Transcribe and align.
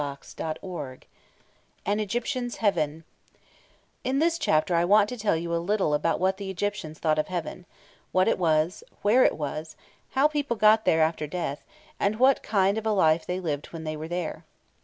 CHAPTER 0.01 0.55
XIII 0.65 0.99
AN 1.85 1.99
EGYPTIAN'S 1.99 2.55
HEAVEN 2.55 3.03
In 4.03 4.17
this 4.17 4.39
chapter 4.39 4.73
I 4.73 4.83
want 4.83 5.07
to 5.09 5.15
tell 5.15 5.35
you 5.37 5.53
a 5.53 5.61
little 5.63 5.93
about 5.93 6.19
what 6.19 6.37
the 6.37 6.49
Egyptians 6.49 6.97
thought 6.97 7.19
of 7.19 7.27
heaven 7.27 7.67
what 8.11 8.27
it 8.27 8.39
was, 8.39 8.83
where 9.03 9.23
it 9.23 9.37
was, 9.37 9.75
how 10.13 10.27
people 10.27 10.57
got 10.57 10.85
there 10.85 11.01
after 11.01 11.27
death, 11.27 11.63
and 11.99 12.17
what 12.17 12.41
kind 12.41 12.79
of 12.79 12.85
a 12.87 12.91
life 12.91 13.27
they 13.27 13.39
lived 13.39 13.67
when 13.67 13.83
they 13.83 13.95
were 13.95 14.07
there. 14.07 14.43